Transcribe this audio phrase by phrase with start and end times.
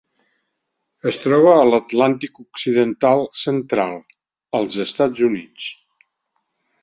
[1.09, 3.93] Es troba a l'Atlàntic occidental central:
[4.61, 5.69] els Estats Units.